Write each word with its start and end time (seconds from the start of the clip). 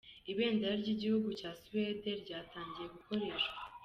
Ibendera 0.31 0.75
ry’igihugu 0.81 1.29
cya 1.39 1.51
Suwede 1.61 2.09
ryatangiye 2.23 2.87
gukoreshwa. 2.95 3.51